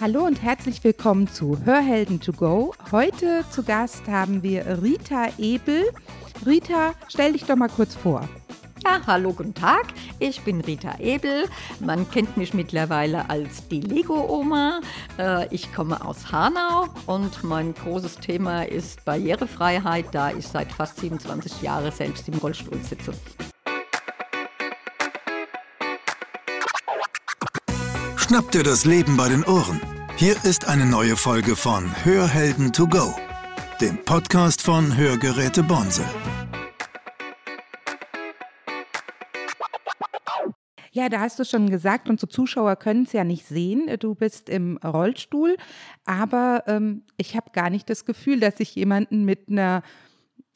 [0.00, 2.74] Hallo und herzlich willkommen zu Hörhelden to go.
[2.90, 5.84] Heute zu Gast haben wir Rita Ebel.
[6.44, 8.28] Rita, stell dich doch mal kurz vor.
[8.84, 9.86] Ja, hallo, guten Tag.
[10.18, 11.44] Ich bin Rita Ebel.
[11.78, 14.80] Man kennt mich mittlerweile als die Lego-Oma.
[15.16, 21.00] Äh, ich komme aus Hanau und mein großes Thema ist Barrierefreiheit, da ich seit fast
[21.00, 23.12] 27 Jahren selbst im Rollstuhl sitze.
[28.26, 29.82] Schnapp dir das Leben bei den Ohren.
[30.16, 33.14] Hier ist eine neue Folge von Hörhelden to go,
[33.82, 36.02] dem Podcast von Hörgeräte Bonse.
[40.90, 43.94] Ja, da hast du schon gesagt, unsere Zuschauer können es ja nicht sehen.
[43.98, 45.58] Du bist im Rollstuhl,
[46.06, 49.82] aber ähm, ich habe gar nicht das Gefühl, dass ich jemanden mit einer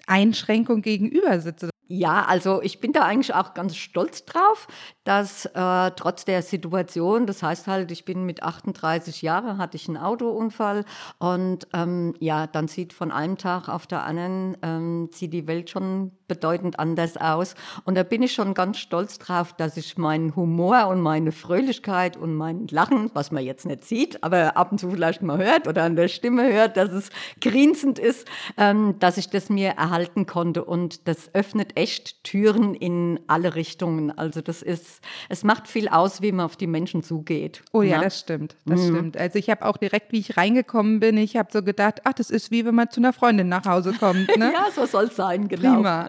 [0.06, 1.68] Einschränkung gegenüber sitze.
[1.90, 4.66] Ja, also ich bin da eigentlich auch ganz stolz drauf,
[5.04, 9.88] dass äh, trotz der Situation, das heißt halt, ich bin mit 38 Jahren, hatte ich
[9.88, 10.84] einen Autounfall
[11.18, 15.70] und ähm, ja, dann sieht von einem Tag auf der anderen, ähm, sieht die Welt
[15.70, 17.54] schon bedeutend anders aus.
[17.84, 22.16] Und da bin ich schon ganz stolz drauf, dass ich meinen Humor und meine Fröhlichkeit
[22.16, 25.66] und mein Lachen, was man jetzt nicht sieht, aber ab und zu vielleicht mal hört
[25.66, 30.26] oder an der Stimme hört, dass es grinsend ist, ähm, dass ich das mir erhalten
[30.26, 30.64] konnte.
[30.64, 34.16] Und das öffnet echt Türen in alle Richtungen.
[34.16, 37.62] Also das ist, es macht viel aus, wie man auf die Menschen zugeht.
[37.72, 38.02] Oh ja, ja?
[38.02, 38.94] das stimmt, das mhm.
[38.94, 39.16] stimmt.
[39.16, 42.30] Also ich habe auch direkt, wie ich reingekommen bin, ich habe so gedacht, ach, das
[42.30, 44.28] ist wie wenn man zu einer Freundin nach Hause kommt.
[44.38, 44.52] Ne?
[44.52, 45.74] ja, so soll es sein, genau.
[45.74, 46.08] Prima.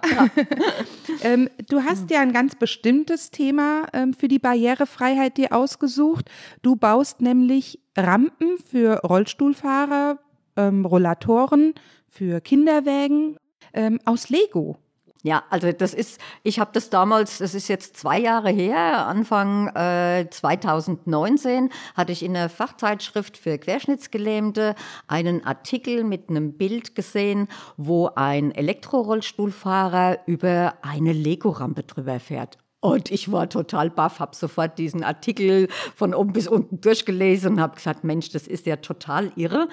[1.22, 6.30] Ähm, du hast ja ein ganz bestimmtes Thema ähm, für die Barrierefreiheit dir ausgesucht.
[6.62, 10.20] Du baust nämlich Rampen für Rollstuhlfahrer,
[10.56, 11.74] ähm, Rollatoren,
[12.08, 13.38] für Kinderwägen
[13.74, 14.78] ähm, aus Lego.
[15.22, 19.68] Ja, also das ist, ich habe das damals, das ist jetzt zwei Jahre her, Anfang
[19.76, 24.76] äh, 2019 hatte ich in der Fachzeitschrift für Querschnittsgelähmte
[25.08, 32.58] einen Artikel mit einem Bild gesehen, wo ein Elektrorollstuhlfahrer über eine Lego-Rampe drüber fährt.
[32.82, 35.68] Und ich war total baff, habe sofort diesen Artikel
[35.98, 39.68] von oben bis unten durchgelesen und habe gesagt, Mensch, das ist ja total irre.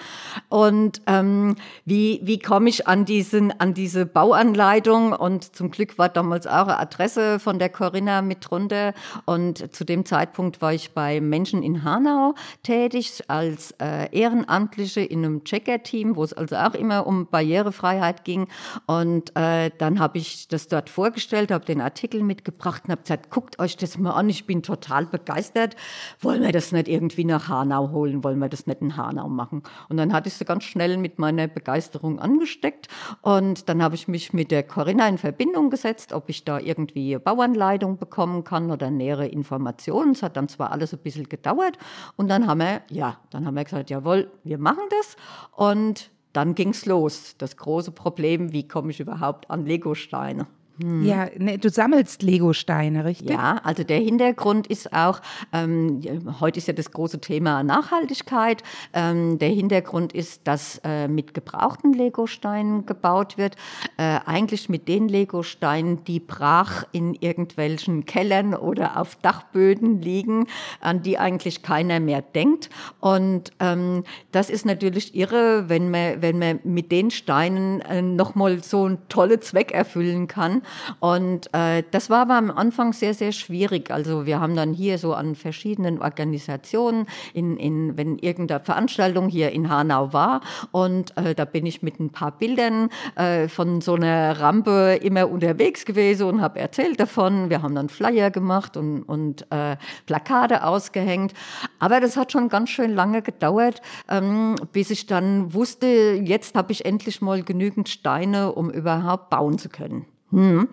[0.48, 5.12] Und ähm, wie, wie komme ich an, diesen, an diese Bauanleitung?
[5.12, 8.92] Und zum Glück war damals auch eine Adresse von der Corinna mit drunter.
[9.24, 12.34] Und zu dem Zeitpunkt war ich bei Menschen in Hanau
[12.64, 18.48] tätig als äh, Ehrenamtliche in einem Checker-Team, wo es also auch immer um Barrierefreiheit ging.
[18.86, 23.58] Und äh, dann habe ich das dort vorgestellt, habe den Artikel mitgebracht habe gesagt, guckt
[23.58, 25.76] euch das mal an, ich bin total begeistert.
[26.20, 28.24] Wollen wir das nicht irgendwie nach Hanau holen?
[28.24, 29.62] Wollen wir das nicht in Hanau machen?
[29.88, 32.88] Und dann hatte ich sie ganz schnell mit meiner Begeisterung angesteckt.
[33.22, 37.18] Und dann habe ich mich mit der Corinna in Verbindung gesetzt, ob ich da irgendwie
[37.18, 40.12] Bauanleitung bekommen kann oder nähere Informationen.
[40.12, 41.78] Es hat dann zwar alles ein bisschen gedauert.
[42.16, 45.16] Und dann haben wir, ja, dann haben wir gesagt, jawohl, wir machen das.
[45.52, 47.34] Und dann ging es los.
[47.38, 50.46] Das große Problem, wie komme ich überhaupt an Legosteine?
[50.80, 51.04] Hm.
[51.04, 53.30] Ja, ne, du sammelst Lego-Steine, richtig?
[53.30, 55.20] Ja, also der Hintergrund ist auch,
[55.52, 56.00] ähm,
[56.40, 58.62] heute ist ja das große Thema Nachhaltigkeit.
[58.92, 63.56] Ähm, der Hintergrund ist, dass äh, mit gebrauchten Lego-Steinen gebaut wird.
[63.96, 70.46] Äh, eigentlich mit den Lego-Steinen, die brach in irgendwelchen Kellern oder auf Dachböden liegen,
[70.80, 72.68] an die eigentlich keiner mehr denkt.
[73.00, 78.62] Und ähm, das ist natürlich irre, wenn man, wenn man mit den Steinen äh, nochmal
[78.62, 80.62] so einen tollen Zweck erfüllen kann.
[81.00, 83.90] Und äh, das war aber am Anfang sehr, sehr schwierig.
[83.90, 89.52] Also wir haben dann hier so an verschiedenen Organisationen, in, in, wenn irgendeine Veranstaltung hier
[89.52, 90.40] in Hanau war,
[90.72, 95.30] und äh, da bin ich mit ein paar Bildern äh, von so einer Rampe immer
[95.30, 97.50] unterwegs gewesen und habe erzählt davon.
[97.50, 101.32] Wir haben dann Flyer gemacht und, und äh, Plakate ausgehängt.
[101.78, 105.86] Aber das hat schon ganz schön lange gedauert, ähm, bis ich dann wusste,
[106.22, 110.06] jetzt habe ich endlich mal genügend Steine, um überhaupt bauen zu können.
[110.30, 110.68] Hm.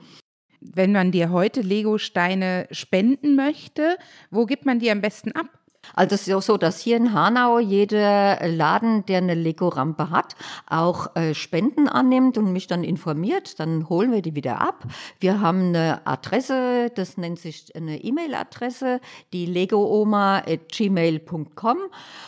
[0.61, 3.97] Wenn man dir heute Lego-Steine spenden möchte,
[4.31, 5.47] wo gibt man die am besten ab?
[5.95, 10.35] Also es ist auch so, dass hier in Hanau jeder Laden, der eine Lego-Rampe hat,
[10.69, 13.57] auch äh, Spenden annimmt und mich dann informiert.
[13.59, 14.83] Dann holen wir die wieder ab.
[15.21, 18.99] Wir haben eine Adresse, das nennt sich eine E-Mail-Adresse,
[19.31, 21.77] die legooma.gmail.com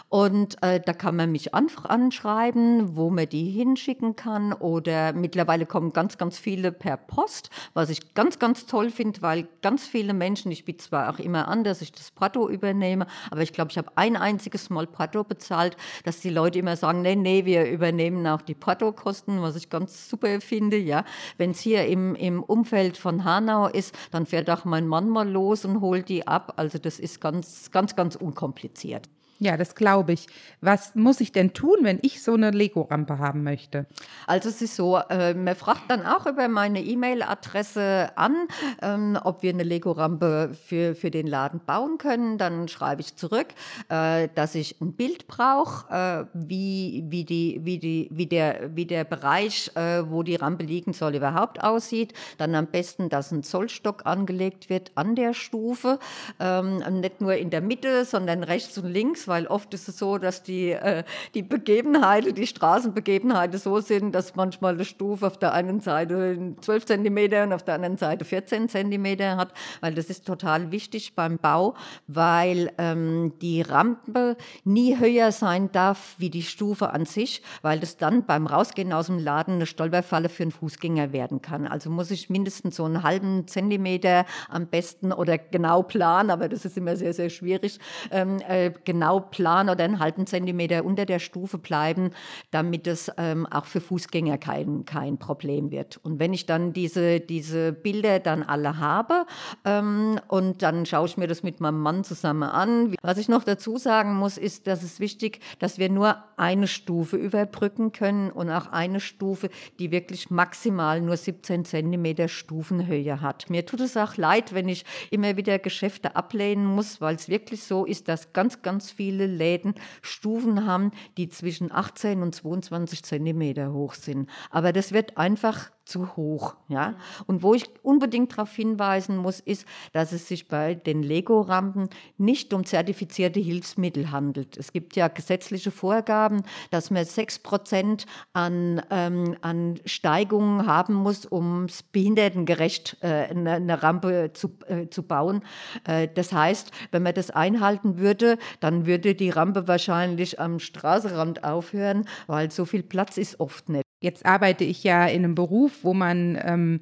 [0.10, 5.66] und äh, da kann man mich an anschreiben, wo man die hinschicken kann oder mittlerweile
[5.66, 10.14] kommen ganz, ganz viele per Post, was ich ganz, ganz toll finde, weil ganz viele
[10.14, 13.72] Menschen, ich biete zwar auch immer an, dass ich das Prato übernehme, aber ich glaube,
[13.72, 17.70] ich habe ein einziges Mal Porto bezahlt, dass die Leute immer sagen, nee, nee, wir
[17.70, 21.06] übernehmen auch die Portokosten, was ich ganz super finde, ja.
[21.38, 25.30] Wenn es hier im, im Umfeld von Hanau ist, dann fährt auch mein Mann mal
[25.30, 26.54] los und holt die ab.
[26.58, 29.08] Also das ist ganz, ganz, ganz unkompliziert.
[29.40, 30.28] Ja, das glaube ich.
[30.62, 33.86] Was muss ich denn tun, wenn ich so eine Lego-Rampe haben möchte?
[34.28, 38.48] Also es ist so, äh, man fragt dann auch über meine E-Mail-Adresse an,
[38.82, 42.38] ähm, ob wir eine Lego-Rampe für, für den Laden bauen können.
[42.38, 43.48] Dann schreibe ich zurück,
[43.90, 48.86] äh, dass ich ein Bild brauche, äh, wie, wie, die, wie, die, wie, der, wie
[48.86, 52.14] der Bereich, äh, wo die Rampe liegen soll, überhaupt aussieht.
[52.38, 56.00] Dann am besten, dass ein Zollstock angelegt wird an der Stufe,
[56.40, 60.18] ähm, nicht nur in der Mitte, sondern rechts und links weil oft ist es so,
[60.18, 65.54] dass die, äh, die Begebenheiten, die Straßenbegebenheiten so sind, dass manchmal eine Stufe auf der
[65.54, 70.26] einen Seite 12 Zentimeter und auf der anderen Seite 14 Zentimeter hat, weil das ist
[70.26, 71.76] total wichtig beim Bau,
[72.08, 77.98] weil ähm, die Rampe nie höher sein darf wie die Stufe an sich, weil das
[77.98, 81.68] dann beim Rausgehen aus dem Laden eine Stolperfalle für einen Fußgänger werden kann.
[81.68, 86.66] Also muss ich mindestens so einen halben Zentimeter am besten oder genau planen, aber das
[86.66, 87.80] ist immer sehr, sehr schwierig,
[88.12, 92.12] ähm, äh, genau genau plan oder einen halben Zentimeter unter der Stufe bleiben,
[92.52, 95.98] damit es ähm, auch für Fußgänger kein, kein Problem wird.
[96.04, 99.26] Und wenn ich dann diese, diese Bilder dann alle habe
[99.64, 102.96] ähm, und dann schaue ich mir das mit meinem Mann zusammen an.
[103.02, 107.18] Was ich noch dazu sagen muss, ist, dass es wichtig, dass wir nur eine Stufe
[107.18, 113.50] überbrücken können und auch eine Stufe, die wirklich maximal nur 17 Zentimeter Stufenhöhe hat.
[113.50, 117.64] Mir tut es auch leid, wenn ich immer wieder Geschäfte ablehnen muss, weil es wirklich
[117.64, 123.74] so ist, dass ganz, ganz viele Läden Stufen haben, die zwischen 18 und 22 Zentimeter
[123.74, 124.30] hoch sind.
[124.50, 126.56] Aber das wird einfach zu hoch.
[126.68, 126.96] Ja?
[127.28, 132.54] Und wo ich unbedingt darauf hinweisen muss, ist, dass es sich bei den Lego-Rampen nicht
[132.54, 134.58] um zertifizierte Hilfsmittel handelt.
[134.58, 141.26] Es gibt ja gesetzliche Vorgaben, dass man 6 Prozent an, ähm, an Steigungen haben muss,
[141.26, 145.44] um behindertengerecht äh, eine, eine, Rampe zu, äh, zu bauen.
[145.86, 151.44] Äh, das heißt, wenn man das einhalten würde, dann würde die Rampe wahrscheinlich am Straßenrand
[151.44, 153.85] aufhören, weil so viel Platz ist oft nicht.
[154.00, 156.82] Jetzt arbeite ich ja in einem Beruf, wo man ähm,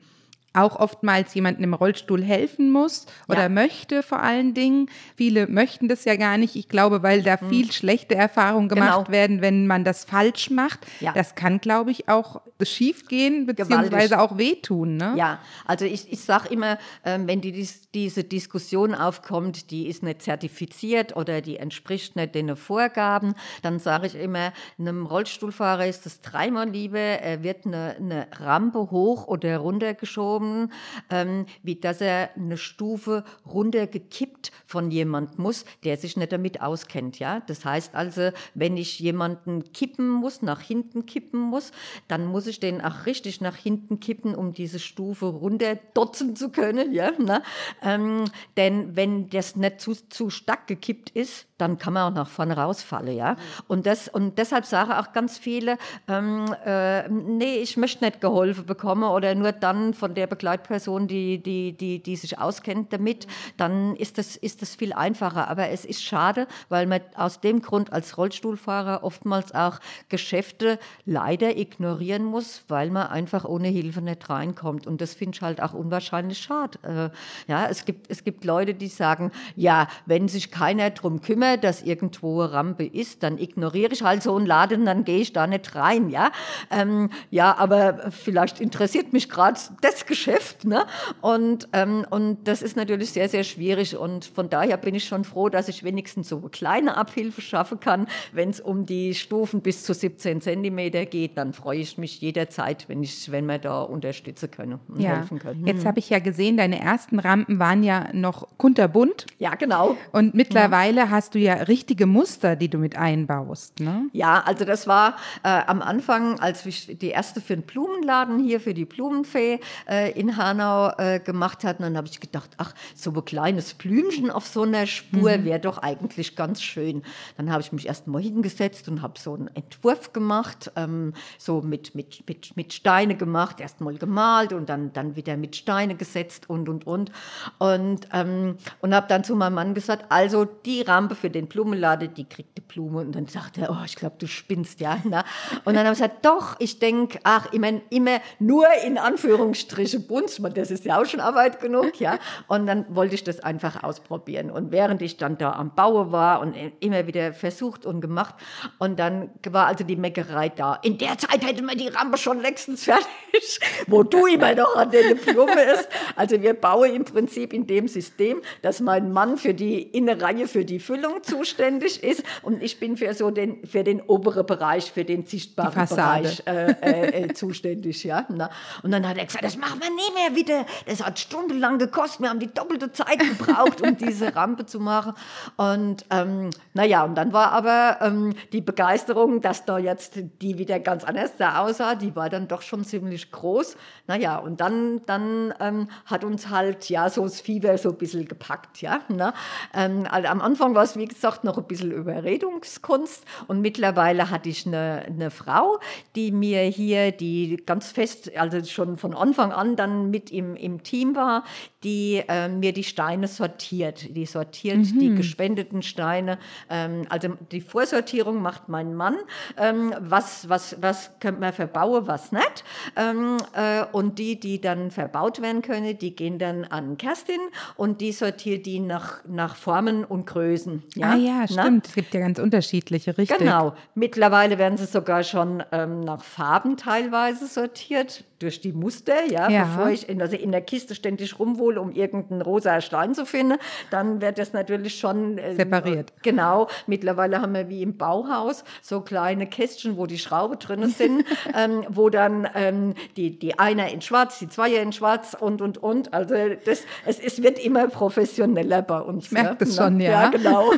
[0.54, 3.50] auch oftmals jemandem im Rollstuhl helfen muss oder ja.
[3.50, 4.90] möchte vor allen Dingen.
[5.16, 6.56] Viele möchten das ja gar nicht.
[6.56, 7.50] Ich glaube, weil da hm.
[7.50, 9.12] viel schlechte Erfahrungen gemacht genau.
[9.12, 10.80] werden, wenn man das falsch macht.
[11.00, 11.12] Ja.
[11.14, 14.18] Das kann, glaube ich, auch schief gehen, beziehungsweise Gewaltig.
[14.18, 14.98] auch wehtun.
[14.98, 15.16] Ne?
[15.18, 20.22] Ja, also ich, ich sage immer, ähm, wenn die, diese Diskussion aufkommt, die ist nicht
[20.22, 23.34] zertifiziert oder die entspricht nicht den Vorgaben,
[23.64, 28.92] dann sage ich immer, einem Rollstuhlfahrer ist es dreimal lieber, er wird eine, eine Rampe
[28.92, 30.72] hoch oder runter geschoben bekommen,
[31.10, 37.20] ähm, wie dass er eine Stufe runtergekippt von jemand muss, der sich nicht damit auskennt.
[37.20, 37.42] Ja?
[37.42, 41.72] Das heißt also, wenn ich jemanden kippen muss, nach hinten kippen muss,
[42.08, 46.94] dann muss ich den auch richtig nach hinten kippen, um diese Stufe runterdotzen zu können.
[46.94, 47.12] Ja?
[47.18, 47.42] Na?
[47.82, 48.26] Ähm,
[48.58, 52.58] denn wenn das nicht zu, zu stark gekippt ist, dann kann man auch nach vorne
[52.58, 53.38] rausfallen, ja.
[53.68, 55.78] Und, das, und deshalb sagen auch ganz viele,
[56.10, 61.38] ähm, äh, nee, ich möchte nicht geholfen bekommen oder nur dann von der Begleitperson, die,
[61.38, 63.28] die, die, die sich auskennt damit,
[63.58, 65.48] dann ist das, ist das viel einfacher.
[65.48, 71.56] Aber es ist schade, weil man aus dem Grund als Rollstuhlfahrer oftmals auch Geschäfte leider
[71.56, 74.88] ignorieren muss, weil man einfach ohne Hilfe nicht reinkommt.
[74.88, 76.80] Und das finde ich halt auch unwahrscheinlich schade.
[76.82, 81.64] Äh, ja, es gibt, es gibt Leute, die sagen, ja, wenn sich keiner drum kümmert,
[81.64, 85.32] dass irgendwo eine Rampe ist, dann ignoriere ich halt so einen Laden, dann gehe ich
[85.32, 86.32] da nicht rein, ja.
[86.72, 90.23] Ähm, ja, aber vielleicht interessiert mich gerade das Geschäft,
[90.64, 90.86] ne?
[91.22, 95.24] Und, ähm, und das ist natürlich sehr, sehr schwierig und von daher bin ich schon
[95.24, 98.08] froh, dass ich wenigstens so eine kleine Abhilfe schaffen kann.
[98.32, 102.90] Wenn es um die Stufen bis zu 17 Zentimeter geht, dann freue ich mich jederzeit,
[102.90, 105.18] wenn ich, wenn wir da unterstützen können und ja.
[105.18, 105.66] helfen können.
[105.66, 109.26] Jetzt habe ich ja gesehen, deine ersten Rampen waren ja noch kunterbunt.
[109.40, 109.98] Ja, genau.
[110.12, 111.10] Und mittlerweile ja.
[111.10, 113.80] hast du ja richtige Muster, die du mit einbaust.
[113.80, 114.08] Ne?
[114.14, 118.60] Ja, also das war äh, am Anfang, als ich die erste für den Blumenladen hier
[118.60, 123.12] für die Blumenfee äh, in Hanau äh, gemacht hatten, dann habe ich gedacht, ach, so
[123.12, 125.46] ein kleines Blümchen auf so einer Spur mhm.
[125.46, 127.04] wäre doch eigentlich ganz schön.
[127.38, 131.62] Dann habe ich mich erst mal hingesetzt und habe so einen Entwurf gemacht, ähm, so
[131.62, 135.96] mit, mit, mit, mit Steine gemacht, erst mal gemalt und dann, dann wieder mit Steine
[135.96, 137.12] gesetzt und, und, und.
[137.60, 142.10] Und, ähm, und habe dann zu meinem Mann gesagt, also die Rampe für den Blumenlade,
[142.10, 144.98] die kriegt eine Blume und dann sagt er, oh, ich glaube, du spinnst, ja.
[145.04, 145.24] Na?
[145.66, 150.30] Und dann habe ich gesagt, doch, ich denke, ach, immer, immer nur in Anführungsstriche Bund,
[150.56, 152.20] das ist ja auch schon Arbeit genug, ja.
[152.48, 154.52] Und dann wollte ich das einfach ausprobieren.
[154.52, 158.36] Und während ich dann da am Baue war und immer wieder versucht und gemacht,
[158.80, 160.76] und dann war also die Meckerei da.
[160.84, 163.08] In der Zeit hätte man die Rampe schon längstens fertig,
[163.88, 165.88] wo du immer noch an der Diplom ist.
[166.16, 170.66] Also wir bauen im Prinzip in dem System, dass mein Mann für die Innereihe, für
[170.66, 175.06] die Füllung zuständig ist und ich bin für so den, für den oberen Bereich, für
[175.06, 178.26] den sichtbaren Bereich äh, äh, äh, zuständig, ja.
[178.30, 178.50] Na?
[178.82, 180.66] Und dann hat er gesagt, das machen wir nie mehr wieder.
[180.86, 182.22] Das hat stundenlang gekostet.
[182.22, 185.14] Wir haben die doppelte Zeit gebraucht, um diese Rampe zu machen.
[185.58, 190.80] Und ähm, naja, und dann war aber ähm, die Begeisterung, dass da jetzt die wieder
[190.80, 193.76] ganz anders da aussah, die war dann doch schon ziemlich groß.
[194.08, 198.28] Naja, und dann, dann ähm, hat uns halt ja so das Fieber so ein bisschen
[198.28, 199.02] gepackt, ja.
[199.10, 199.34] Ne?
[199.74, 204.50] Ähm, also am Anfang war es, wie gesagt, noch ein bisschen Überredungskunst und mittlerweile hatte
[204.50, 205.80] ich eine, eine Frau,
[206.16, 210.84] die mir hier, die ganz fest, also schon von Anfang an dann mit im, im
[210.84, 211.44] Team war,
[211.84, 214.16] die äh, mir die Steine sortiert.
[214.16, 215.00] Die sortiert mhm.
[215.00, 216.38] die gespendeten Steine.
[216.70, 219.18] Ähm, also die Vorsortierung macht mein Mann.
[219.58, 222.64] Ähm, was, was, was könnte man verbauen, was nicht.
[222.96, 227.40] Ähm, äh, und die, die dann verbaut werden können, die gehen dann an Kerstin
[227.76, 230.84] und die sortiert die nach, nach Formen und Größen.
[230.96, 231.12] Ja?
[231.12, 231.84] Ah ja, stimmt.
[231.84, 231.90] Na?
[231.90, 233.38] Es gibt ja ganz unterschiedliche, richtig.
[233.38, 233.74] Genau.
[233.96, 239.64] Mittlerweile werden sie sogar schon ähm, nach Farben teilweise sortiert durch die Muster, ja, ja.
[239.64, 243.58] bevor ich in, also in der Kiste ständig rumwohle, um irgendeinen rosa Stein zu finden,
[243.90, 246.14] dann wird das natürlich schon äh, separiert.
[246.22, 246.68] Genau.
[246.86, 251.86] Mittlerweile haben wir wie im Bauhaus so kleine Kästchen, wo die Schrauben drin sind, ähm,
[251.90, 256.14] wo dann ähm, die, die einer in Schwarz, die Zweier in Schwarz und und und.
[256.14, 256.36] Also
[256.66, 259.26] das, es, es wird immer professioneller bei uns.
[259.26, 260.24] Ich merke das schon, ja.
[260.24, 260.72] Ja, genau.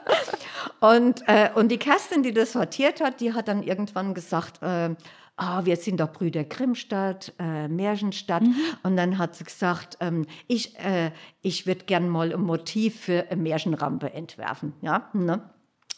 [0.80, 4.90] und, äh, und die Kerstin, die das sortiert hat, die hat dann irgendwann gesagt, äh,
[5.36, 8.42] ah, wir sind doch Brüder Grimmstadt, äh, Märchenstadt.
[8.42, 8.56] Mhm.
[8.82, 11.10] Und dann hat sie gesagt, ähm, ich, äh,
[11.42, 14.74] ich würde gern mal ein Motiv für eine Märchenrampe entwerfen.
[14.80, 15.42] Ja, ne?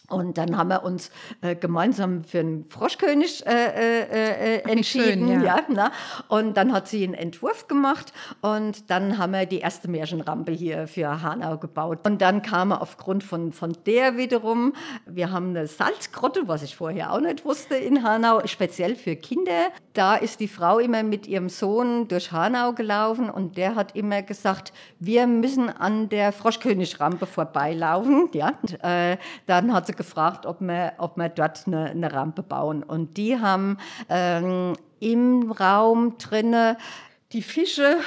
[0.08, 1.10] Und dann haben wir uns
[1.40, 5.28] äh, gemeinsam für einen Froschkönig äh, äh, äh entschieden.
[5.28, 5.56] Schön, ja.
[5.56, 5.92] ja na?
[6.28, 10.86] Und dann hat sie einen Entwurf gemacht und dann haben wir die erste Märchenrampe hier
[10.86, 12.06] für Hanau gebaut.
[12.06, 14.74] Und dann kam aufgrund von, von der wiederum,
[15.06, 19.70] wir haben eine Salzgrotte, was ich vorher auch nicht wusste in Hanau, speziell für Kinder.
[19.92, 24.22] Da ist die Frau immer mit ihrem Sohn durch Hanau gelaufen und der hat immer
[24.22, 28.28] gesagt, wir müssen an der Froschkönigrampe vorbeilaufen.
[28.32, 28.52] Ja?
[28.62, 32.82] Und, äh, dann hat sie gefragt, ob wir, ob wir dort eine, eine Rampe bauen.
[32.82, 36.76] Und die haben ähm, im Raum drinne
[37.32, 37.98] die Fische,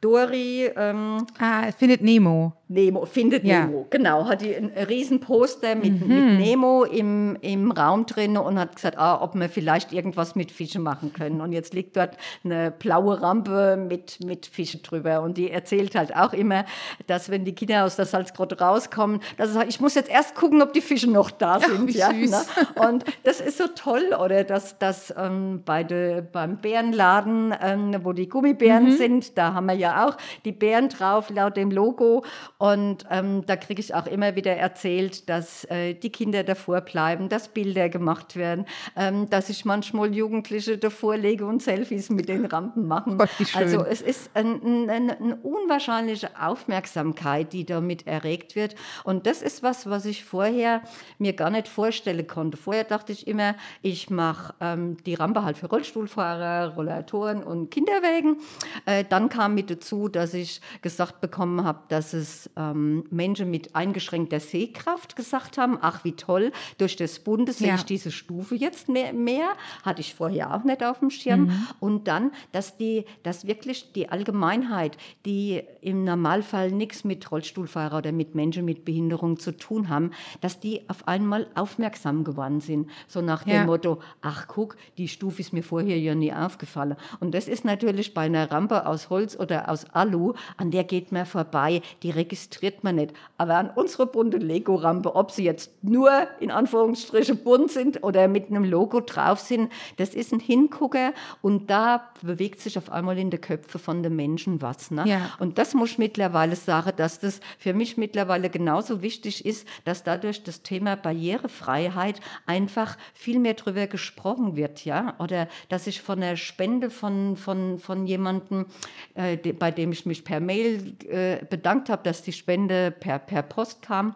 [0.00, 0.70] Dori.
[0.76, 2.57] Ähm, ah, findet Nemo.
[2.68, 3.66] Nemo, findet ja.
[3.66, 4.26] Nemo, genau.
[4.28, 6.08] Hat die ein Riesenposter mit, mhm.
[6.08, 10.52] mit Nemo im, im Raum drin und hat gesagt, ah, ob wir vielleicht irgendwas mit
[10.52, 11.40] Fischen machen können.
[11.40, 15.22] Und jetzt liegt dort eine blaue Rampe mit, mit Fischen drüber.
[15.22, 16.64] Und die erzählt halt auch immer,
[17.06, 20.62] dass wenn die Kinder aus der Salzgrotte rauskommen, dass sagt, ich muss jetzt erst gucken,
[20.62, 21.94] ob die Fische noch da sind.
[21.94, 22.42] Ja, ja ne?
[22.88, 28.12] Und das ist so toll, oder dass das ähm, bei de, beim Bärenladen, ähm, wo
[28.12, 28.96] die Gummibären mhm.
[28.96, 32.24] sind, da haben wir ja auch die Bären drauf, laut dem Logo.
[32.58, 37.28] Und ähm, da kriege ich auch immer wieder erzählt, dass äh, die Kinder davor bleiben,
[37.28, 42.46] dass Bilder gemacht werden, ähm, dass ich manchmal Jugendliche davor lege und Selfies mit den
[42.46, 43.16] Rampen machen.
[43.16, 48.74] Gott, also es ist ein, ein, eine unwahrscheinliche Aufmerksamkeit, die damit erregt wird.
[49.04, 50.82] Und das ist was, was ich vorher
[51.18, 52.56] mir gar nicht vorstellen konnte.
[52.56, 58.38] Vorher dachte ich immer, ich mache ähm, die Rampe halt für Rollstuhlfahrer, Rollatoren und Kinderwägen.
[58.84, 63.74] Äh, dann kam mit dazu, dass ich gesagt bekommen habe, dass es ähm, Menschen mit
[63.74, 68.88] eingeschränkter Sehkraft gesagt haben, ach wie toll, durch das Bundes sehe ich diese Stufe jetzt
[68.88, 69.50] mehr, mehr,
[69.84, 71.46] hatte ich vorher auch nicht auf dem Schirm.
[71.46, 71.66] Mhm.
[71.80, 78.12] Und dann, dass, die, dass wirklich die Allgemeinheit, die im Normalfall nichts mit Rollstuhlfahrer oder
[78.12, 82.90] mit Menschen mit Behinderung zu tun haben, dass die auf einmal aufmerksam geworden sind.
[83.06, 86.96] So nach dem Motto, ach guck, die Stufe ist mir vorher ja nie aufgefallen.
[87.20, 91.12] Und das ist natürlich bei einer Rampe aus Holz oder aus Alu, an der geht
[91.12, 93.12] man vorbei, die registriert registriert man nicht.
[93.36, 98.48] Aber an unserer bunten Lego-Rampe, ob sie jetzt nur in Anführungsstrichen bunt sind oder mit
[98.48, 103.30] einem Logo drauf sind, das ist ein Hingucker und da bewegt sich auf einmal in
[103.30, 104.90] den Köpfen von den Menschen was.
[104.90, 105.04] Ne?
[105.06, 105.30] Ja.
[105.38, 110.04] Und das muss ich mittlerweile sagen, dass das für mich mittlerweile genauso wichtig ist, dass
[110.04, 116.20] dadurch das Thema Barrierefreiheit einfach viel mehr darüber gesprochen wird, ja, oder dass ich von
[116.20, 118.66] der Spende von, von, von jemandem,
[119.14, 123.42] äh, bei dem ich mich per Mail äh, bedankt habe, dass die Spende per, per
[123.42, 124.14] Post kam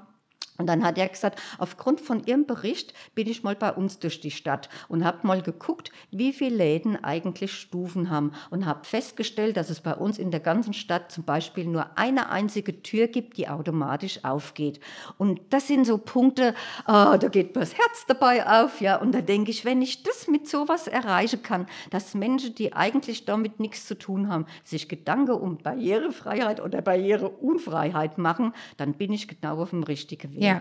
[0.62, 4.20] Und dann hat er gesagt, aufgrund von Ihrem Bericht bin ich mal bei uns durch
[4.20, 9.56] die Stadt und habe mal geguckt, wie viele Läden eigentlich Stufen haben und habe festgestellt,
[9.56, 13.38] dass es bei uns in der ganzen Stadt zum Beispiel nur eine einzige Tür gibt,
[13.38, 14.78] die automatisch aufgeht.
[15.18, 16.54] Und das sind so Punkte,
[16.86, 19.00] oh, da geht mir das Herz dabei auf, ja.
[19.00, 23.24] Und da denke ich, wenn ich das mit sowas erreichen kann, dass Menschen, die eigentlich
[23.24, 29.26] damit nichts zu tun haben, sich Gedanken um Barrierefreiheit oder Barriereunfreiheit machen, dann bin ich
[29.26, 30.42] genau auf dem richtigen Weg.
[30.42, 30.51] Ja.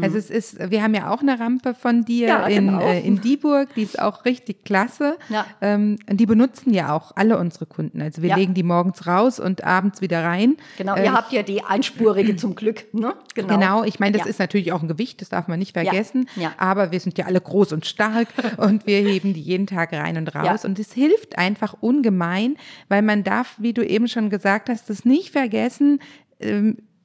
[0.00, 2.80] Also es ist, wir haben ja auch eine Rampe von dir Ja, in, genau.
[2.80, 5.18] äh, in Dieburg, die ist auch richtig klasse.
[5.28, 5.44] Ja.
[5.60, 8.00] Ähm, und die benutzen ja auch alle unsere Kunden.
[8.00, 8.36] Also wir Ja.
[8.36, 10.56] legen die morgens raus und abends wieder rein.
[10.78, 13.14] Genau, Äh, ihr habt ja die einspurige zum Glück, ne?
[13.34, 14.30] Genau, ich meine, das Ja.
[14.30, 16.26] ist natürlich auch ein Gewicht, das darf man nicht vergessen.
[16.36, 16.52] ja.
[16.58, 20.16] Aber wir sind ja alle groß und stark und wir heben die jeden Tag rein
[20.16, 20.62] und raus.
[20.62, 20.68] Ja.
[20.68, 22.56] Und es hilft einfach ungemein,
[22.88, 25.98] weil man darf, wie du eben schon gesagt hast, das nicht vergessen.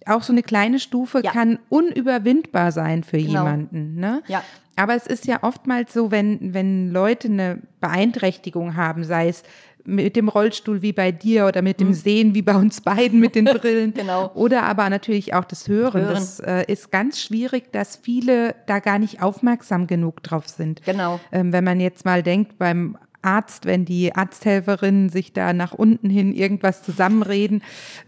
[0.08, 1.32] Auch so eine kleine Stufe Ja.
[1.32, 3.30] kann unüberwindbar sein für Genau.
[3.46, 3.96] jemanden.
[3.96, 4.22] Ne?
[4.28, 4.44] Ja.
[4.76, 9.44] Aber es ist ja oftmals so, wenn, wenn Leute eine Beeinträchtigung haben, sei es
[9.90, 13.36] mit dem Rollstuhl wie bei dir oder mit dem Sehen wie bei uns beiden mit
[13.36, 13.94] den Brillen.
[13.94, 14.30] Genau.
[14.36, 16.02] Oder aber natürlich auch das Hören.
[16.02, 16.14] Hören.
[16.14, 20.84] Das äh, ist ganz schwierig, dass viele da gar nicht aufmerksam genug drauf sind.
[20.84, 21.22] Genau.
[21.32, 22.98] Ähm, wenn man jetzt mal denkt beim
[23.28, 27.62] Arzt, wenn die Arzthelferinnen sich da nach unten hin irgendwas zusammenreden,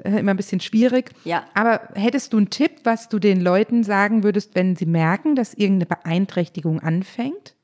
[0.03, 1.11] äh, immer ein bisschen schwierig.
[1.25, 1.43] Ja.
[1.53, 5.53] Aber hättest du einen Tipp, was du den Leuten sagen würdest, wenn sie merken, dass
[5.53, 7.55] irgendeine Beeinträchtigung anfängt?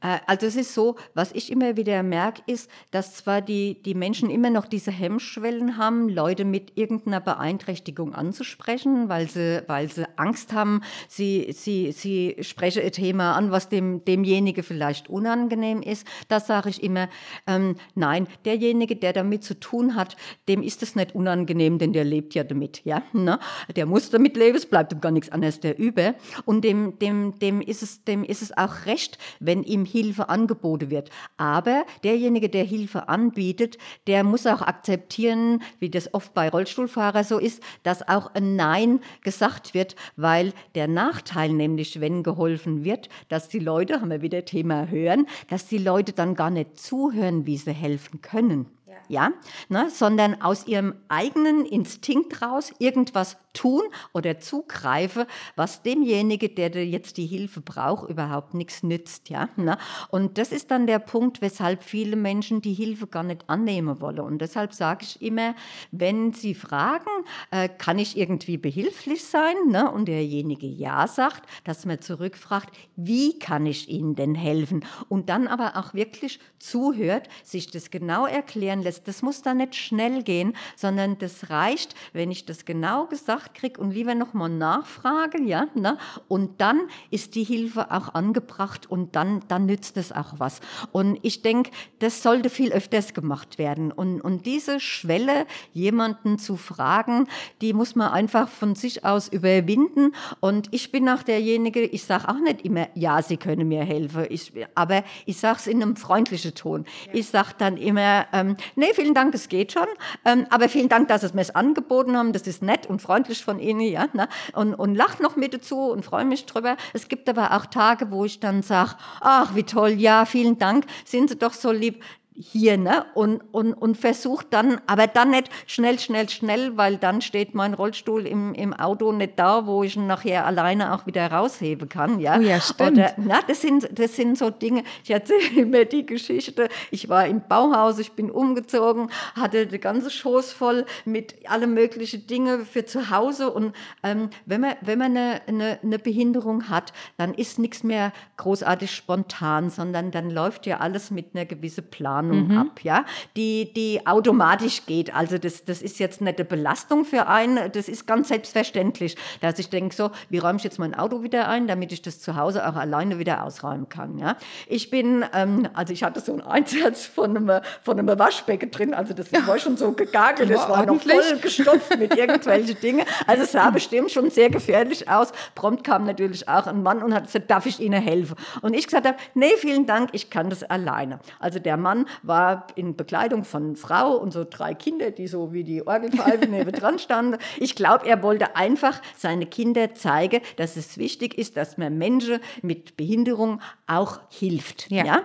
[0.00, 3.94] Äh, Also es ist so, was ich immer wieder merke, ist, dass zwar die, die
[3.94, 10.06] Menschen immer noch diese Hemmschwellen haben, Leute mit irgendeiner Beeinträchtigung anzusprechen, weil sie, weil sie
[10.16, 16.06] Angst haben, sie, sie, sie sprechen ein Thema an, was dem, demjenige vielleicht unangenehm ist.
[16.28, 17.08] Da sage ich immer,
[17.46, 20.16] ähm, nein, derjenige, der damit zu tun hat,
[20.48, 22.84] dem ist es nicht unangenehm, denn der lebt ja damit.
[22.84, 23.02] Ja?
[23.12, 23.38] Ne?
[23.74, 26.14] Der muss damit leben, es bleibt ihm gar nichts anderes der über.
[26.44, 30.90] Und dem, dem, dem, ist es, dem ist es auch recht, wenn ihm Hilfe angeboten
[30.90, 31.10] wird.
[31.36, 37.38] Aber derjenige, der Hilfe anbietet, der muss auch akzeptieren, wie das oft bei Rollstuhlfahrern so
[37.38, 43.48] ist, dass auch ein Nein gesagt wird, weil der Nachteil nämlich, wenn geholfen wird, dass
[43.48, 47.56] die Leute, haben wir wieder Thema hören, dass die Leute dann gar nicht zuhören, wie
[47.56, 48.77] sie helfen können.
[49.08, 49.32] Ja,
[49.68, 55.24] ne, sondern aus ihrem eigenen Instinkt raus irgendwas tun oder zugreifen,
[55.56, 59.30] was demjenige, der jetzt die Hilfe braucht, überhaupt nichts nützt.
[59.30, 59.78] Ja, ne?
[60.10, 64.20] Und das ist dann der Punkt, weshalb viele Menschen die Hilfe gar nicht annehmen wollen.
[64.20, 65.54] Und deshalb sage ich immer,
[65.90, 67.10] wenn sie fragen,
[67.50, 69.56] äh, kann ich irgendwie behilflich sein?
[69.68, 69.90] Ne?
[69.90, 74.84] Und derjenige ja sagt, dass man zurückfragt, wie kann ich Ihnen denn helfen?
[75.08, 79.06] Und dann aber auch wirklich zuhört, sich das genau erklären lässt.
[79.06, 83.80] Das muss dann nicht schnell gehen, sondern das reicht, wenn ich das genau gesagt kriege
[83.80, 85.98] und lieber nochmal nachfrage, ja, ne?
[86.26, 90.60] Und dann ist die Hilfe auch angebracht und dann, dann nützt es auch was.
[90.92, 93.92] Und ich denke, das sollte viel öfters gemacht werden.
[93.92, 97.28] Und, und diese Schwelle, jemanden zu fragen,
[97.60, 100.14] die muss man einfach von sich aus überwinden.
[100.40, 104.26] Und ich bin auch derjenige, ich sage auch nicht immer, ja, Sie können mir helfen.
[104.30, 106.86] Ich, aber ich sage es in einem freundlichen Ton.
[107.12, 109.86] Ich sage dann immer, ähm, nee, vielen Dank, es geht schon.
[110.24, 112.32] Ähm, aber vielen Dank, dass Sie mir es angeboten haben.
[112.32, 113.80] Das ist nett und freundlich von Ihnen.
[113.80, 114.28] Ja, ne?
[114.54, 116.76] und, und lacht noch mit dazu und freue mich drüber.
[116.92, 120.84] Es gibt aber auch Tage, wo ich dann sage, ach, wie toll, ja, vielen Dank,
[121.04, 122.02] sind Sie doch so lieb
[122.40, 123.04] hier, ne?
[123.14, 127.74] Und, und, und versucht dann, aber dann nicht schnell, schnell, schnell, weil dann steht mein
[127.74, 132.20] Rollstuhl im, im Auto nicht da, wo ich ihn nachher alleine auch wieder rausheben kann,
[132.20, 132.38] ja?
[132.38, 132.92] Oh ja, stimmt.
[132.92, 137.26] Oder, na, das sind, das sind so Dinge, ich erzähle immer die Geschichte, ich war
[137.26, 142.84] im Bauhaus, ich bin umgezogen, hatte die ganze Schoß voll mit alle möglichen Dinge für
[142.84, 143.74] zu Hause und
[144.04, 148.94] ähm, wenn man, wenn man eine, eine, eine Behinderung hat, dann ist nichts mehr großartig
[148.94, 152.27] spontan, sondern dann läuft ja alles mit einer gewissen Planung
[152.58, 153.04] ab, ja,
[153.36, 155.14] die, die automatisch geht.
[155.14, 159.58] Also das, das ist jetzt nicht eine Belastung für einen, das ist ganz selbstverständlich, dass
[159.58, 162.36] ich denke so, wie räume ich jetzt mein Auto wieder ein, damit ich das zu
[162.36, 164.36] Hause auch alleine wieder ausräumen kann, ja.
[164.66, 168.94] Ich bin, ähm, also ich hatte so einen Einsatz von einem, von einem Waschbecken drin,
[168.94, 173.06] also das war schon so gegagelt, das war noch voll gestopft mit irgendwelchen Dingen.
[173.26, 175.32] Also es sah bestimmt schon sehr gefährlich aus.
[175.54, 178.36] Prompt kam natürlich auch ein Mann und hat gesagt, darf ich Ihnen helfen?
[178.62, 181.20] Und ich gesagt habe, nee, vielen Dank, ich kann das alleine.
[181.38, 185.64] Also der Mann war in Bekleidung von Frau und so drei Kinder, die so wie
[185.64, 187.38] die Orgelpfeife neben dran standen.
[187.58, 192.40] Ich glaube, er wollte einfach seine Kinder zeigen, dass es wichtig ist, dass man Menschen
[192.62, 194.90] mit Behinderung auch hilft.
[194.90, 195.04] Ja.
[195.04, 195.22] ja?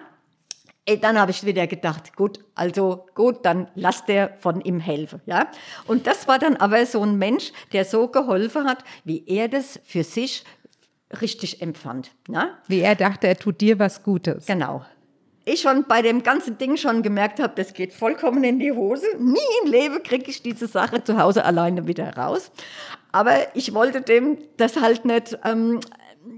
[1.00, 5.48] Dann habe ich wieder gedacht, gut, also gut, dann lass der von ihm helfen, ja.
[5.88, 9.80] Und das war dann aber so ein Mensch, der so geholfen hat, wie er das
[9.86, 10.44] für sich
[11.22, 12.12] richtig empfand.
[12.28, 12.58] Ja?
[12.68, 14.46] Wie er dachte, er tut dir was Gutes.
[14.46, 14.84] Genau.
[15.46, 19.06] Ich schon bei dem ganzen Ding schon gemerkt habe, das geht vollkommen in die Hose.
[19.20, 22.50] Nie im Leben kriege ich diese Sache zu Hause alleine wieder raus.
[23.12, 25.82] Aber ich wollte dem das halt nicht ähm,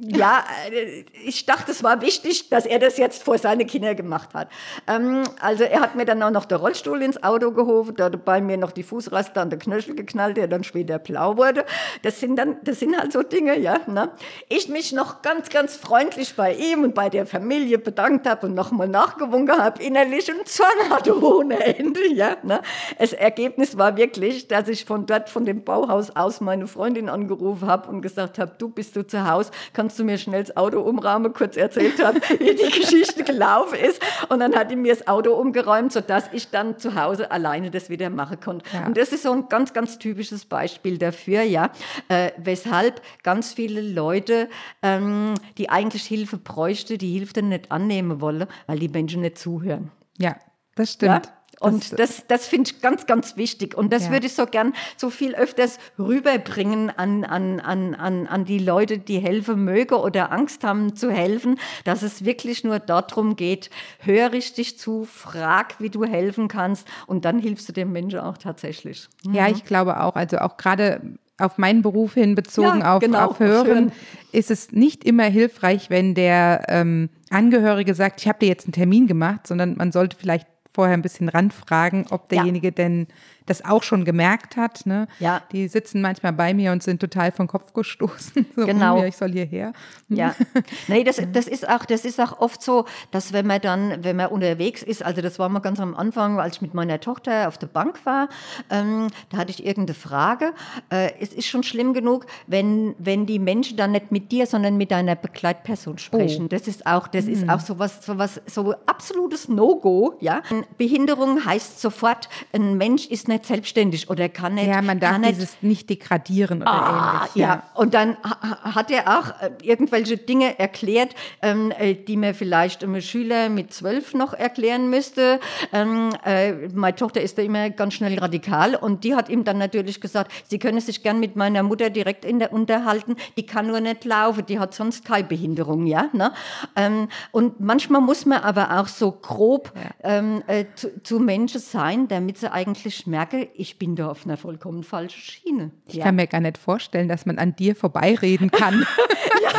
[0.02, 4.34] ja, äh, ich dachte, es war wichtig, dass er das jetzt vor seine Kinder gemacht
[4.34, 4.50] hat.
[4.88, 8.42] Ähm, also er hat mir dann auch noch den Rollstuhl ins Auto gehoben, da bei
[8.42, 11.66] mir noch die Fußraste an den Knöchel geknallt, der dann später blau wurde.
[12.02, 13.80] Das sind dann, das sind halt so Dinge, ja.
[13.88, 14.10] Ne?
[14.50, 18.56] Ich mich noch ganz, ganz freundlich bei ihm und bei der Familie bedankt habe und
[18.56, 22.38] nochmal nachgewunken habe, innerlich und Zorn hatte ohne Ende, ja.
[22.44, 22.62] Ne?
[22.98, 27.68] Das Ergebnis war wirklich, dass ich von dort, von dem Bauhaus aus meine Freundin angerufen
[27.68, 30.80] habe und gesagt habe, du bist du zu Hause, kannst du mir schnell das Auto
[30.80, 34.02] umrahmen, kurz erzählt habe, wie die Geschichte gelaufen ist.
[34.30, 37.90] Und dann hat ihm mir das Auto umgeräumt, sodass ich dann zu Hause alleine das
[37.90, 38.66] wieder machen konnte.
[38.74, 38.88] Ja.
[38.88, 41.70] Und das ist so ein ganz, ganz typisches Beispiel dafür, ja,
[42.08, 44.50] äh, weshalb ganz viele Leute,
[44.82, 49.92] ähm, die eigentlich Hilfe bräuchte, die Hilfe nicht annehmen wollen, weil die Menschen nicht zuhören.
[50.18, 50.38] Ja,
[50.76, 51.26] das stimmt.
[51.26, 51.35] Ja?
[51.60, 53.76] Und das, das finde ich ganz, ganz wichtig.
[53.76, 54.12] Und das ja.
[54.12, 58.98] würde ich so gern so viel öfters rüberbringen an, an, an, an, an die Leute,
[58.98, 64.32] die helfen mögen oder Angst haben zu helfen, dass es wirklich nur darum geht, hör
[64.32, 69.08] richtig zu, frag, wie du helfen kannst und dann hilfst du dem Menschen auch tatsächlich.
[69.24, 69.34] Mhm.
[69.34, 70.16] Ja, ich glaube auch.
[70.16, 71.02] Also auch gerade
[71.38, 73.92] auf meinen Beruf hin bezogen ja, auf, genau, auf Hören,
[74.32, 78.74] ist es nicht immer hilfreich, wenn der ähm, Angehörige sagt, ich habe dir jetzt einen
[78.74, 82.72] Termin gemacht, sondern man sollte vielleicht vorher ein bisschen ranfragen, ob derjenige ja.
[82.72, 83.08] denn
[83.46, 84.86] das auch schon gemerkt hat.
[84.86, 85.08] Ne?
[85.20, 85.42] Ja.
[85.52, 88.46] Die sitzen manchmal bei mir und sind total vom Kopf gestoßen.
[88.56, 89.04] So, genau.
[89.04, 89.74] ich soll hierher.
[90.08, 90.18] Hm.
[90.18, 90.36] Ja.
[90.88, 94.16] Nee, das, das ist auch, das ist auch oft so, dass wenn man dann, wenn
[94.16, 97.48] man unterwegs ist, also das war mal ganz am Anfang, als ich mit meiner Tochter
[97.48, 98.30] auf der Bank war,
[98.70, 100.54] ähm, da hatte ich irgendeine Frage.
[100.90, 104.78] Äh, es ist schon schlimm genug, wenn, wenn die Menschen dann nicht mit dir, sondern
[104.78, 106.46] mit deiner Begleitperson sprechen.
[106.46, 106.50] Oh.
[106.50, 107.34] Das ist auch, das mhm.
[107.34, 110.42] ist auch so was, so was, so absolutes No-Go, ja.
[110.78, 114.68] Behinderung heißt sofort, ein Mensch ist nicht selbstständig oder kann nicht.
[114.68, 117.36] Ja, man darf nicht, dieses nicht degradieren oder ah, ähnlich.
[117.36, 117.48] Ja.
[117.48, 122.84] ja, und dann hat er auch äh, irgendwelche Dinge erklärt, ähm, äh, die mir vielleicht
[122.84, 125.40] einem Schüler mit zwölf noch erklären müsste.
[125.74, 129.58] Ähm, äh, meine Tochter ist da immer ganz schnell radikal und die hat ihm dann
[129.58, 133.68] natürlich gesagt, sie können sich gern mit meiner Mutter direkt in der unterhalten, die kann
[133.68, 136.10] nur nicht laufen, die hat sonst keine Behinderung, ja.
[136.14, 136.32] Ne?
[136.76, 140.18] Ähm, und manchmal muss man aber auch so grob ja.
[140.18, 144.38] ähm, äh, zu, zu Menschen sein, damit sie eigentlich merke, ich bin da auf einer
[144.38, 145.72] vollkommen falschen Schiene.
[145.88, 146.06] Ich ja.
[146.06, 148.86] kann mir gar nicht vorstellen, dass man an dir vorbeireden kann.
[149.44, 149.52] ja.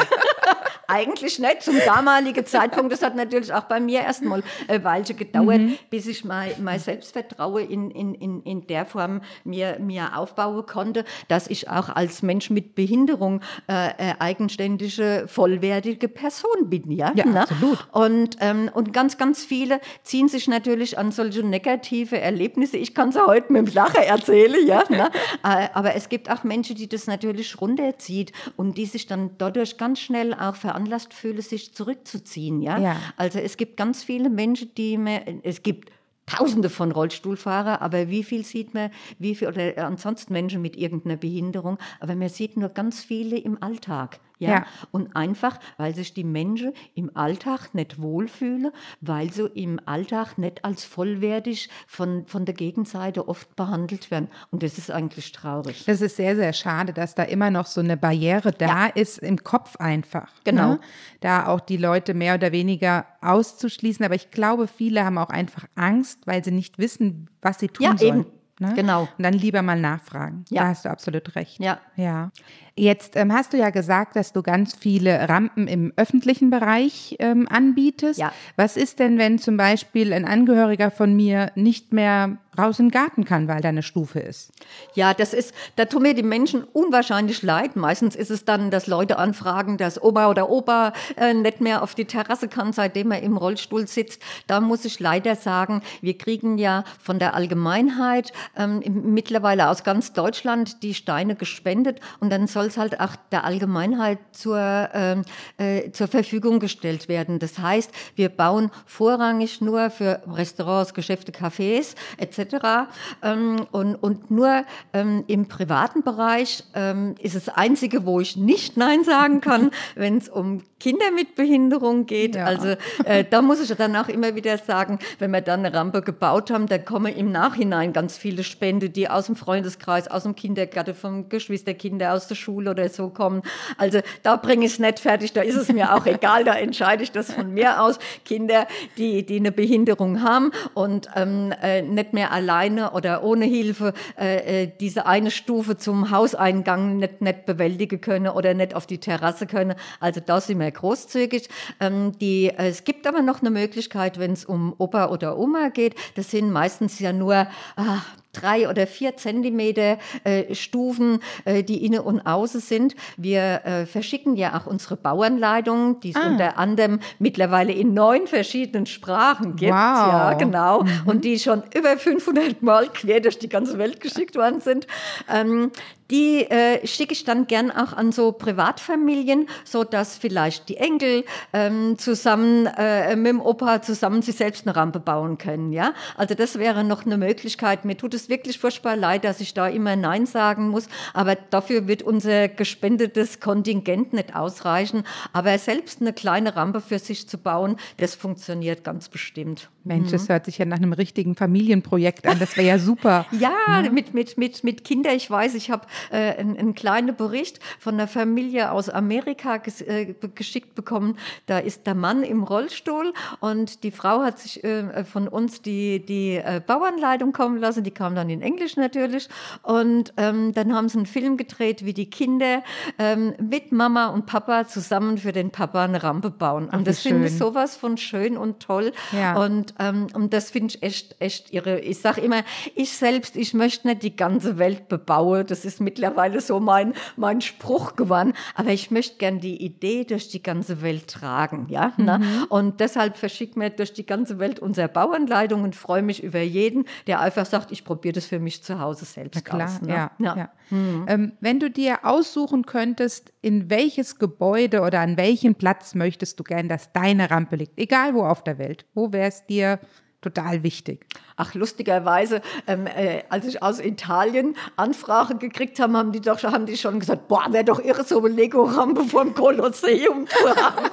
[0.89, 1.63] Eigentlich nicht.
[1.63, 5.79] Zum damaligen Zeitpunkt, das hat natürlich auch bei mir erstmal ein Weilchen gedauert, mhm.
[5.91, 11.05] bis ich mein, mein Selbstvertrauen in, in, in, in der Form mir, mir aufbauen konnte,
[11.29, 16.91] dass ich auch als Mensch mit Behinderung äh, eigenständige, vollwertige Person bin.
[16.93, 17.43] Ja, ja ne?
[17.43, 17.89] absolut.
[17.93, 22.77] Und, ähm, und ganz, ganz viele ziehen sich natürlich an solche negative Erlebnisse.
[22.77, 24.85] Ich kann es heute mit dem Lachen erzählen, ja.
[24.89, 25.11] Ne?
[25.43, 29.77] Äh, aber es gibt auch Menschen, die das natürlich runterzieht und die sich dann dadurch
[29.77, 32.61] ganz schnell auch ver veranlasst fühle, sich zurückzuziehen.
[32.61, 32.79] Ja?
[32.79, 32.97] ja.
[33.17, 35.91] Also es gibt ganz viele Menschen, die mir, es gibt
[36.27, 41.17] Tausende von Rollstuhlfahrern, aber wie viel sieht man, wie viel, oder ansonsten Menschen mit irgendeiner
[41.17, 44.19] Behinderung, aber man sieht nur ganz viele im Alltag.
[44.39, 44.51] Ja?
[44.51, 44.67] ja?
[44.91, 48.71] Und einfach, weil sich die Menschen im Alltag nicht wohlfühlen,
[49.01, 54.29] weil sie im Alltag nicht als vollwertig von, von der Gegenseite oft behandelt werden.
[54.51, 55.85] Und das ist eigentlich traurig.
[55.87, 58.87] Das ist sehr, sehr schade, dass da immer noch so eine Barriere da ja.
[58.87, 60.31] ist im Kopf einfach.
[60.45, 60.71] Genau.
[60.71, 60.81] Ne?
[61.21, 64.05] Da auch die Leute mehr oder weniger auszuschließen.
[64.05, 67.85] Aber ich glaube, viele haben auch einfach Angst, weil sie nicht wissen, was sie tun
[67.85, 68.21] ja, sollen.
[68.21, 68.37] Eben.
[68.59, 68.73] Ne?
[68.75, 69.03] Genau.
[69.03, 70.45] Und dann lieber mal nachfragen.
[70.49, 70.63] Ja.
[70.63, 71.61] Da hast du absolut recht.
[71.61, 71.79] Ja.
[71.97, 72.31] Ja.
[72.79, 77.49] Jetzt ähm, hast du ja gesagt, dass du ganz viele Rampen im öffentlichen Bereich ähm,
[77.49, 78.21] anbietest.
[78.21, 78.33] Ja.
[78.57, 82.91] Was ist denn, wenn zum Beispiel ein Angehöriger von mir nicht mehr raus in den
[82.91, 84.53] Garten kann, weil da eine Stufe ist?
[84.95, 87.77] Ja, das ist, da tun mir die Menschen unwahrscheinlich leid.
[87.77, 91.95] Meistens ist es dann, dass Leute anfragen, dass Oma oder Opa äh, nicht mehr auf
[91.95, 94.21] die Terrasse kann, seitdem er im Rollstuhl sitzt.
[94.47, 100.13] Da muss ich leider sagen, wir kriegen ja von der Allgemeinheit ähm, mittlerweile aus ganz
[100.13, 104.59] Deutschland die Steine gespendet und dann soll soll es halt auch der Allgemeinheit zur,
[104.93, 105.23] ähm,
[105.59, 107.39] äh, zur Verfügung gestellt werden.
[107.39, 112.89] Das heißt, wir bauen vorrangig nur für Restaurants, Geschäfte, Cafés etc.
[113.23, 118.77] Ähm, und, und nur ähm, im privaten Bereich ähm, ist das Einzige, wo ich nicht
[118.77, 122.35] Nein sagen kann, wenn es um Kinder mit Behinderung geht.
[122.35, 122.45] Ja.
[122.45, 122.75] Also
[123.05, 126.51] äh, da muss ich dann auch immer wieder sagen, wenn wir dann eine Rampe gebaut
[126.51, 130.95] haben, da kommen im Nachhinein ganz viele Spende, die aus dem Freundeskreis, aus dem Kindergarten,
[130.95, 133.43] vom Geschwisterkinder aus der Schule oder so kommen.
[133.77, 137.03] Also da bringe ich es nicht fertig, da ist es mir auch egal, da entscheide
[137.03, 137.99] ich das von mir aus.
[138.25, 138.67] Kinder,
[138.97, 144.65] die, die eine Behinderung haben und ähm, äh, nicht mehr alleine oder ohne Hilfe äh,
[144.65, 149.47] äh diese eine Stufe zum Hauseingang nicht, nicht bewältigen können oder nicht auf die Terrasse
[149.47, 149.75] können.
[150.01, 151.49] Also da sind wir großzügig.
[151.81, 155.69] Ähm, die, äh, es gibt aber noch eine Möglichkeit, wenn es um Opa oder Oma
[155.69, 155.95] geht.
[156.15, 158.03] Das sind meistens ja nur ah,
[158.41, 162.95] drei oder vier Zentimeter äh, Stufen, äh, die innen und außen sind.
[163.17, 166.29] Wir äh, verschicken ja auch unsere Bauanleitungen, die es ah.
[166.29, 169.73] unter anderem mittlerweile in neun verschiedenen Sprachen gibt.
[169.73, 169.77] Wow.
[169.77, 170.83] Ja, genau.
[170.83, 171.03] Mhm.
[171.07, 174.87] Und die schon über 500 Mal quer durch die ganze Welt geschickt worden sind.
[175.33, 175.71] Ähm,
[176.11, 181.25] die äh, schicke ich dann gern auch an so Privatfamilien, so dass vielleicht die Enkel
[181.53, 185.73] ähm, zusammen äh, mit dem Opa zusammen sich selbst eine Rampe bauen können.
[185.73, 187.85] Ja, also das wäre noch eine Möglichkeit.
[187.85, 191.89] Mir tut es wirklich furchtbar leid, dass ich da immer Nein sagen muss, aber dafür
[191.89, 195.05] wird unser gespendetes Kontingent nicht ausreichen.
[195.33, 199.69] Aber selbst eine kleine Rampe für sich zu bauen, das funktioniert ganz bestimmt.
[199.87, 200.33] Mensch, das mhm.
[200.33, 202.39] hört sich ja nach einem richtigen Familienprojekt an.
[202.39, 203.27] Das wäre ja super.
[203.33, 205.15] ja, ja, mit mit mit mit Kinder.
[205.15, 209.81] Ich weiß, ich habe äh, einen, einen kleinen Bericht von einer Familie aus Amerika ges,
[209.81, 211.19] äh, geschickt bekommen.
[211.47, 216.05] Da ist der Mann im Rollstuhl und die Frau hat sich äh, von uns die,
[216.05, 217.85] die äh, Bauanleitung kommen lassen.
[217.85, 219.29] Die kam dann in Englisch natürlich.
[219.63, 222.63] Und ähm, dann haben sie einen Film gedreht, wie die Kinder
[222.99, 226.69] ähm, mit Mama und Papa zusammen für den Papa eine Rampe bauen.
[226.69, 228.93] Und das finde ich sowas von schön und toll.
[229.13, 229.37] Ja.
[229.43, 231.81] Und, ähm, und das finde ich echt, echt irre.
[231.81, 232.43] Ich sage immer,
[232.75, 235.47] ich selbst, ich möchte nicht die ganze Welt bebauen.
[235.47, 238.35] Das ist mittlerweile so mein, mein Spruch geworden.
[238.57, 241.69] Aber ich möchte gern die Idee durch die ganze Welt tragen.
[241.71, 241.93] Ja?
[241.97, 242.19] Ne?
[242.19, 242.45] Mhm.
[242.49, 246.85] Und deshalb verschicken wir durch die ganze Welt unsere Bauanleitung und freue mich über jeden,
[247.07, 249.81] der einfach sagt, ich probiere das für mich zu Hause selbst Na klar, aus.
[249.81, 249.89] Ne?
[249.89, 250.37] Ja, ja.
[250.37, 250.51] ja.
[250.71, 251.07] Mhm.
[251.09, 256.45] Ähm, wenn du dir aussuchen könntest, in welches Gebäude oder an welchen Platz möchtest du
[256.45, 259.79] gern, dass deine Rampe liegt, egal wo auf der Welt, wo wäre es dir
[260.27, 261.07] total wichtig?
[261.37, 266.67] Ach, lustigerweise, ähm, äh, als ich aus Italien Anfrage gekriegt habe, haben die doch haben
[266.67, 270.91] die schon gesagt, boah, wäre doch irre, so eine Lego-Rampe vor dem Kolosseum zu haben.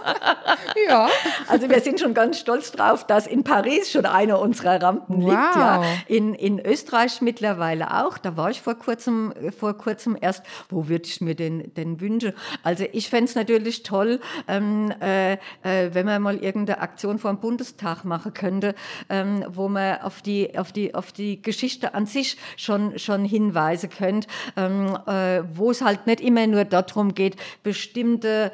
[0.87, 1.07] ja.
[1.47, 5.29] Also wir sind schon ganz stolz drauf, dass in Paris schon eine unserer Rampen wow.
[5.29, 5.55] liegt.
[5.55, 5.83] Ja.
[6.07, 8.17] In, in Österreich mittlerweile auch.
[8.17, 10.43] Da war ich vor kurzem, vor kurzem erst.
[10.69, 12.33] Wo würde ich mir denn, denn wünschen?
[12.61, 17.31] Also ich fände es natürlich toll, ähm, äh, äh, wenn man mal irgendeine Aktion vor
[17.31, 18.75] dem Bundestag machen könnte,
[19.09, 23.25] ähm, wo man auf die die, auf die, auf die Geschichte an sich schon, schon
[23.25, 28.51] hinweisen könnt, ähm, äh, wo es halt nicht immer nur darum geht, bestimmte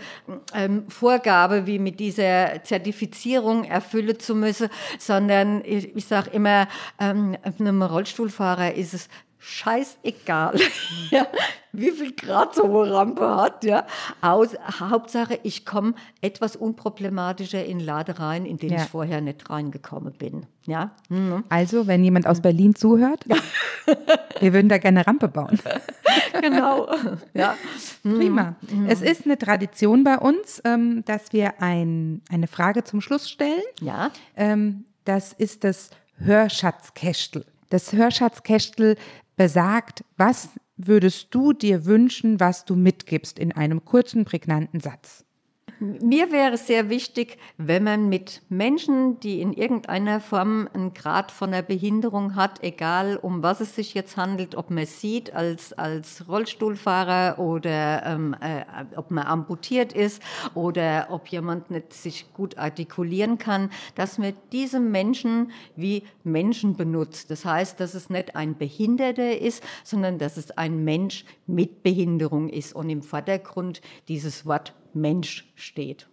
[0.54, 6.68] ähm, Vorgabe wie mit dieser Zertifizierung erfüllen zu müssen, sondern ich, ich sage immer,
[7.00, 10.60] ähm, einem Rollstuhlfahrer ist es scheißegal,
[11.12, 11.28] ja,
[11.71, 13.63] wie viel Grad so eine Rampe hat.
[13.63, 13.86] Ja.
[14.21, 14.49] Aus,
[14.80, 18.78] Hauptsache, ich komme etwas unproblematischer in Lade rein, in den ja.
[18.78, 20.45] ich vorher nicht reingekommen bin.
[20.65, 20.91] Ja.
[21.10, 21.43] Mhm.
[21.49, 23.25] Also, wenn jemand aus Berlin zuhört,
[24.39, 25.60] wir würden da gerne Rampe bauen.
[26.41, 26.89] genau.
[27.34, 27.56] Ja.
[28.04, 28.56] Prima.
[28.69, 28.88] Mhm.
[28.88, 33.63] Es ist eine Tradition bei uns, ähm, dass wir ein, eine Frage zum Schluss stellen.
[33.80, 34.12] Ja.
[34.36, 37.45] Ähm, das ist das Hörschatzkästel.
[37.69, 38.97] Das Hörschatzkästel
[39.39, 45.23] besagt, was würdest du dir wünschen, was du mitgibst in einem kurzen, prägnanten Satz?
[45.82, 51.54] Mir wäre sehr wichtig, wenn man mit Menschen, die in irgendeiner Form einen Grad von
[51.54, 56.28] einer Behinderung hat, egal um was es sich jetzt handelt, ob man sieht als, als
[56.28, 58.65] Rollstuhlfahrer oder ähm, äh,
[58.98, 60.22] ob man amputiert ist
[60.54, 67.32] oder ob jemand nicht sich gut artikulieren kann, dass man diese Menschen wie Menschen benutzt.
[67.32, 72.50] Das heißt, dass es nicht ein Behinderter ist, sondern dass es ein Mensch mit Behinderung
[72.50, 76.08] ist und im Vordergrund dieses Wort Mensch steht.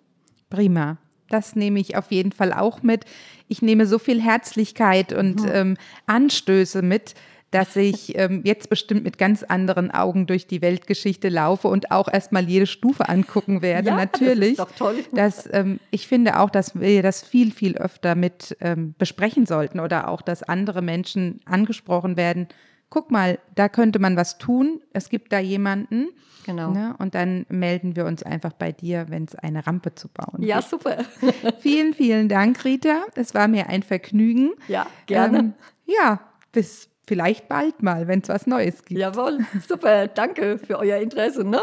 [0.51, 0.99] Prima.
[1.29, 3.05] Das nehme ich auf jeden Fall auch mit.
[3.49, 5.51] Ich nehme so viel Herzlichkeit und mhm.
[5.53, 7.15] ähm, Anstöße mit,
[7.51, 12.09] dass ich ähm, jetzt bestimmt mit ganz anderen Augen durch die Weltgeschichte laufe und auch
[12.13, 13.89] erstmal jede Stufe angucken werde.
[13.89, 14.57] Ja, Natürlich.
[14.57, 15.05] Das ist doch toll.
[15.13, 19.81] Dass, ähm, ich finde auch, dass wir das viel, viel öfter mit ähm, besprechen sollten
[19.81, 22.49] oder auch, dass andere Menschen angesprochen werden
[22.91, 24.81] guck mal, da könnte man was tun.
[24.93, 26.09] Es gibt da jemanden.
[26.45, 26.71] Genau.
[26.71, 26.95] Ne?
[26.99, 30.59] Und dann melden wir uns einfach bei dir, wenn es eine Rampe zu bauen Ja,
[30.61, 30.71] gibt.
[30.71, 30.99] super.
[31.61, 33.05] Vielen, vielen Dank, Rita.
[33.17, 34.53] Es war mir ein Vergnügen.
[34.69, 35.39] Ja, gerne.
[35.39, 35.55] Ähm,
[35.87, 36.21] ja,
[36.53, 39.01] bis vielleicht bald mal, wenn es was Neues gibt.
[39.01, 40.07] Jawohl, super.
[40.07, 41.43] Danke für euer Interesse.
[41.45, 41.61] Ne?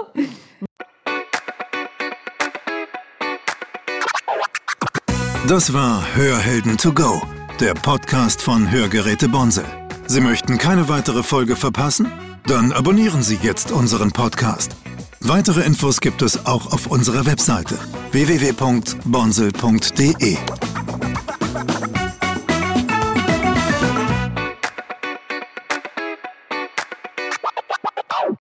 [5.48, 7.22] Das war Hörhelden to go,
[7.60, 9.66] der Podcast von Hörgeräte Bonsel.
[10.14, 12.06] Sie möchten keine weitere Folge verpassen?
[12.46, 14.76] Dann abonnieren Sie jetzt unseren Podcast.
[15.22, 17.80] Weitere Infos gibt es auch auf unserer Webseite
[18.12, 20.38] www.bonsel.de.